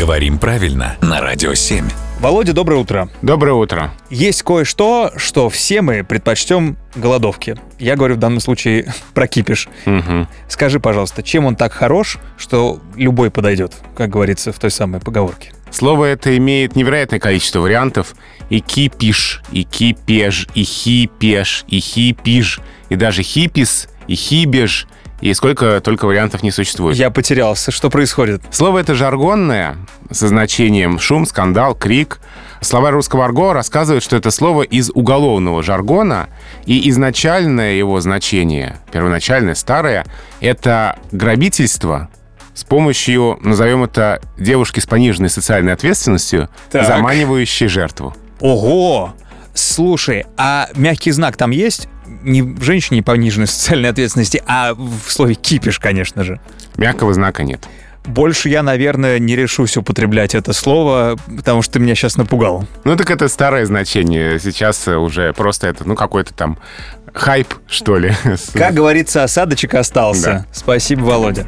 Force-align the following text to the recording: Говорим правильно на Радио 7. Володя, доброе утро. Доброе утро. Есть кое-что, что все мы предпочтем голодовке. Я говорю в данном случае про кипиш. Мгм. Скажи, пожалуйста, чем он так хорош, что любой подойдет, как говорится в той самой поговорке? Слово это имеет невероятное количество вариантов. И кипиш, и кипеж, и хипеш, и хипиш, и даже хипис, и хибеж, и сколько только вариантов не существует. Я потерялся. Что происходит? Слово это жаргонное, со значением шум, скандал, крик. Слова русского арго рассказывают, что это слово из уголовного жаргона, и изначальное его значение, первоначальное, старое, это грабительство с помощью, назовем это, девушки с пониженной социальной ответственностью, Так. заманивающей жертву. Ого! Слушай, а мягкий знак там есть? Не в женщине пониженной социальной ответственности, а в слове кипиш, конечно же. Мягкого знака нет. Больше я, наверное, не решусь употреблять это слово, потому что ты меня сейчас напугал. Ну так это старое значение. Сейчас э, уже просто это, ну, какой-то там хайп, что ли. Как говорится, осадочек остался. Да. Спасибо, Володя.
Говорим 0.00 0.38
правильно 0.38 0.96
на 1.02 1.20
Радио 1.20 1.52
7. 1.52 1.84
Володя, 2.20 2.54
доброе 2.54 2.76
утро. 2.76 3.10
Доброе 3.20 3.52
утро. 3.52 3.92
Есть 4.08 4.42
кое-что, 4.42 5.12
что 5.16 5.50
все 5.50 5.82
мы 5.82 6.04
предпочтем 6.04 6.78
голодовке. 6.94 7.56
Я 7.78 7.96
говорю 7.96 8.14
в 8.14 8.18
данном 8.18 8.40
случае 8.40 8.94
про 9.14 9.26
кипиш. 9.26 9.68
Мгм. 9.84 10.26
Скажи, 10.48 10.80
пожалуйста, 10.80 11.22
чем 11.22 11.44
он 11.44 11.54
так 11.54 11.74
хорош, 11.74 12.16
что 12.38 12.80
любой 12.96 13.30
подойдет, 13.30 13.74
как 13.94 14.08
говорится 14.08 14.52
в 14.52 14.58
той 14.58 14.70
самой 14.70 15.02
поговорке? 15.02 15.52
Слово 15.70 16.06
это 16.06 16.34
имеет 16.38 16.76
невероятное 16.76 17.20
количество 17.20 17.60
вариантов. 17.60 18.14
И 18.48 18.60
кипиш, 18.60 19.42
и 19.52 19.64
кипеж, 19.64 20.48
и 20.54 20.64
хипеш, 20.64 21.66
и 21.68 21.78
хипиш, 21.78 22.60
и 22.88 22.96
даже 22.96 23.22
хипис, 23.22 23.90
и 24.06 24.14
хибеж, 24.14 24.86
и 25.20 25.32
сколько 25.34 25.80
только 25.80 26.06
вариантов 26.06 26.42
не 26.42 26.50
существует. 26.50 26.96
Я 26.96 27.10
потерялся. 27.10 27.70
Что 27.70 27.90
происходит? 27.90 28.42
Слово 28.50 28.78
это 28.78 28.94
жаргонное, 28.94 29.76
со 30.10 30.28
значением 30.28 30.98
шум, 30.98 31.26
скандал, 31.26 31.74
крик. 31.74 32.20
Слова 32.60 32.90
русского 32.90 33.24
арго 33.24 33.52
рассказывают, 33.52 34.04
что 34.04 34.16
это 34.16 34.30
слово 34.30 34.62
из 34.62 34.90
уголовного 34.90 35.62
жаргона, 35.62 36.28
и 36.66 36.88
изначальное 36.90 37.72
его 37.72 38.00
значение, 38.00 38.76
первоначальное, 38.92 39.54
старое, 39.54 40.04
это 40.40 40.98
грабительство 41.10 42.08
с 42.52 42.64
помощью, 42.64 43.38
назовем 43.42 43.84
это, 43.84 44.20
девушки 44.38 44.80
с 44.80 44.86
пониженной 44.86 45.30
социальной 45.30 45.72
ответственностью, 45.72 46.50
Так. 46.70 46.86
заманивающей 46.86 47.68
жертву. 47.68 48.14
Ого! 48.40 49.14
Слушай, 49.54 50.26
а 50.36 50.68
мягкий 50.74 51.10
знак 51.12 51.36
там 51.36 51.50
есть? 51.52 51.88
Не 52.22 52.42
в 52.42 52.62
женщине 52.62 53.02
пониженной 53.02 53.46
социальной 53.46 53.88
ответственности, 53.88 54.42
а 54.46 54.74
в 54.74 55.10
слове 55.10 55.34
кипиш, 55.34 55.78
конечно 55.78 56.24
же. 56.24 56.40
Мягкого 56.76 57.14
знака 57.14 57.42
нет. 57.42 57.66
Больше 58.06 58.48
я, 58.48 58.62
наверное, 58.62 59.18
не 59.18 59.36
решусь 59.36 59.76
употреблять 59.76 60.34
это 60.34 60.52
слово, 60.52 61.18
потому 61.36 61.60
что 61.62 61.74
ты 61.74 61.80
меня 61.80 61.94
сейчас 61.94 62.16
напугал. 62.16 62.66
Ну 62.84 62.96
так 62.96 63.10
это 63.10 63.28
старое 63.28 63.66
значение. 63.66 64.38
Сейчас 64.40 64.88
э, 64.88 64.96
уже 64.96 65.32
просто 65.34 65.66
это, 65.66 65.86
ну, 65.86 65.94
какой-то 65.94 66.32
там 66.32 66.58
хайп, 67.12 67.48
что 67.68 67.98
ли. 67.98 68.12
Как 68.54 68.74
говорится, 68.74 69.22
осадочек 69.22 69.74
остался. 69.74 70.24
Да. 70.24 70.46
Спасибо, 70.52 71.02
Володя. 71.02 71.46